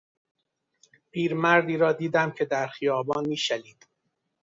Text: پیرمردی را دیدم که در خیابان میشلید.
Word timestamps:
پیرمردی 1.11 1.77
را 1.77 1.91
دیدم 1.93 2.31
که 2.31 2.45
در 2.45 2.67
خیابان 2.67 3.27
میشلید. 3.27 3.87